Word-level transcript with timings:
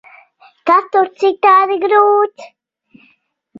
Kas 0.69 0.87
tur 0.95 1.11
citādi 1.25 1.79
grūts? 1.85 2.51